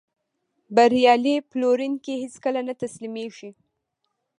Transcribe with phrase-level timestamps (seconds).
[0.75, 3.49] بریالی پلورونکی هیڅکله نه تسلیمېږي.